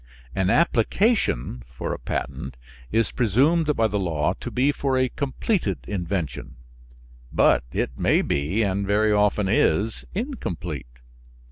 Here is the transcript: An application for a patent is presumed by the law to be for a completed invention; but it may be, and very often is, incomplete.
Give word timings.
An 0.33 0.49
application 0.49 1.61
for 1.67 1.93
a 1.93 1.99
patent 1.99 2.57
is 2.91 3.11
presumed 3.11 3.75
by 3.75 3.85
the 3.85 3.99
law 3.99 4.33
to 4.39 4.49
be 4.49 4.71
for 4.71 4.97
a 4.97 5.09
completed 5.09 5.77
invention; 5.87 6.55
but 7.31 7.63
it 7.71 7.91
may 7.99 8.23
be, 8.23 8.63
and 8.63 8.87
very 8.87 9.11
often 9.13 9.47
is, 9.47 10.03
incomplete. 10.15 10.87